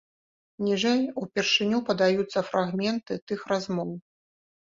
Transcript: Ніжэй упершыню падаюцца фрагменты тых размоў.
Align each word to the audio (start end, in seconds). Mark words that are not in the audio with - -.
Ніжэй 0.67 1.01
упершыню 1.23 1.81
падаюцца 1.89 2.43
фрагменты 2.47 3.19
тых 3.33 3.45
размоў. 3.53 3.93